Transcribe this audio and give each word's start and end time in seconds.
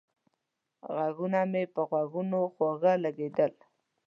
غږونه 0.95 1.39
مې 1.51 1.63
په 1.73 1.81
غوږونو 1.89 2.39
خواږه 2.53 2.93
لگېدل 3.03 3.51